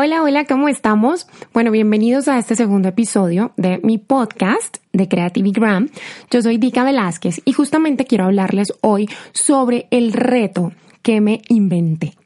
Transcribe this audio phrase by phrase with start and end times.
[0.00, 1.26] Hola, hola, ¿cómo estamos?
[1.52, 5.88] Bueno, bienvenidos a este segundo episodio de mi podcast de Creativigram.
[6.30, 10.70] Yo soy Dika Velázquez y justamente quiero hablarles hoy sobre el reto
[11.02, 12.17] que me inventé.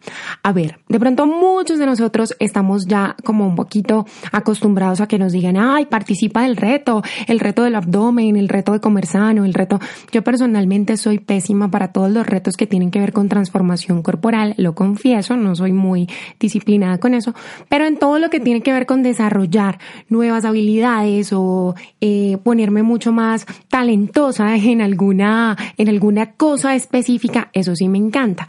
[0.43, 5.19] A ver, de pronto muchos de nosotros estamos ya como un poquito acostumbrados a que
[5.19, 9.45] nos digan, ay, participa del reto, el reto del abdomen, el reto de comer sano,
[9.45, 9.79] el reto.
[10.11, 14.55] Yo personalmente soy pésima para todos los retos que tienen que ver con transformación corporal,
[14.57, 16.09] lo confieso, no soy muy
[16.41, 17.34] disciplinada con eso,
[17.69, 19.78] pero en todo lo que tiene que ver con desarrollar
[20.09, 27.75] nuevas habilidades o eh, ponerme mucho más talentosa en alguna, en alguna cosa específica, eso
[27.77, 28.48] sí me encanta.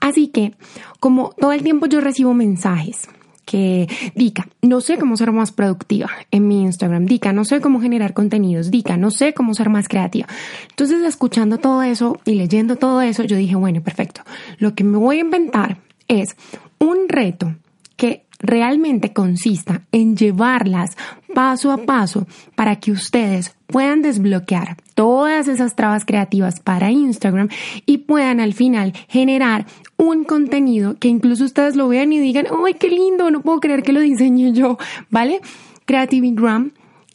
[0.00, 0.54] Así que,
[1.04, 3.10] como todo el tiempo yo recibo mensajes
[3.44, 7.78] que, Dica, no sé cómo ser más productiva en mi Instagram, Dica, no sé cómo
[7.82, 10.26] generar contenidos, Dica, no sé cómo ser más creativa.
[10.70, 14.22] Entonces, escuchando todo eso y leyendo todo eso, yo dije, bueno, perfecto,
[14.56, 15.76] lo que me voy a inventar
[16.08, 16.36] es
[16.78, 17.54] un reto
[17.96, 20.96] que realmente consista en llevarlas
[21.34, 27.48] paso a paso para que ustedes puedan desbloquear todas esas trabas creativas para Instagram
[27.86, 32.74] y puedan al final generar un contenido que incluso ustedes lo vean y digan, ¡ay,
[32.74, 33.30] qué lindo!
[33.30, 34.78] No puedo creer que lo diseñé yo,
[35.10, 35.40] ¿vale?
[35.84, 36.72] Creativigram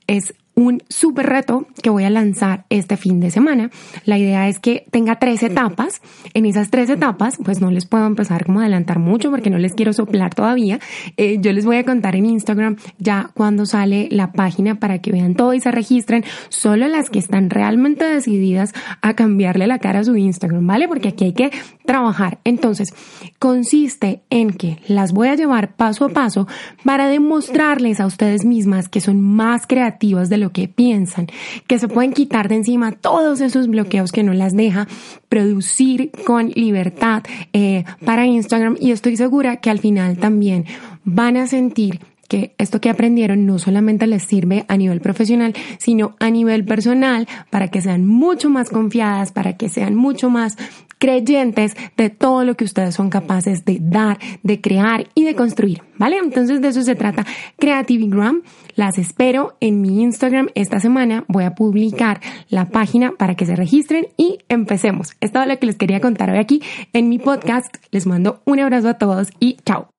[0.07, 3.71] es un súper reto que voy a lanzar este fin de semana.
[4.03, 6.01] La idea es que tenga tres etapas.
[6.33, 9.57] En esas tres etapas, pues no les puedo empezar como a adelantar mucho porque no
[9.57, 10.79] les quiero soplar todavía.
[11.17, 15.11] Eh, yo les voy a contar en Instagram ya cuando sale la página para que
[15.11, 16.25] vean todo y se registren.
[16.49, 20.87] Solo las que están realmente decididas a cambiarle la cara a su Instagram, ¿vale?
[20.87, 21.51] Porque aquí hay que
[21.89, 22.37] trabajar.
[22.43, 22.93] Entonces,
[23.39, 26.47] consiste en que las voy a llevar paso a paso
[26.83, 31.25] para demostrarles a ustedes mismas que son más creativas de lo que piensan,
[31.65, 34.87] que se pueden quitar de encima todos esos bloqueos que no las deja
[35.29, 37.23] producir con libertad
[37.53, 40.65] eh, para Instagram y estoy segura que al final también
[41.05, 46.15] van a sentir que esto que aprendieron no solamente les sirve a nivel profesional, sino
[46.19, 50.55] a nivel personal para que sean mucho más confiadas, para que sean mucho más
[50.99, 55.81] creyentes de todo lo que ustedes son capaces de dar, de crear y de construir,
[55.97, 56.17] ¿vale?
[56.17, 57.25] Entonces de eso se trata
[57.57, 58.43] Creativigram.
[58.75, 61.25] Las espero en mi Instagram esta semana.
[61.27, 65.15] Voy a publicar la página para que se registren y empecemos.
[65.19, 66.61] Es todo lo que les quería contar hoy aquí
[66.93, 67.75] en mi podcast.
[67.91, 69.98] Les mando un abrazo a todos y chao.